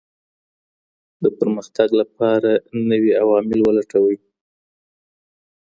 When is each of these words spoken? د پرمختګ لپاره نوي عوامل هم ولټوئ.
د 1.23 1.25
پرمختګ 1.37 1.89
لپاره 2.01 2.51
نوي 2.89 3.11
عوامل 3.21 3.59
هم 3.61 3.65
ولټوئ. 3.65 4.17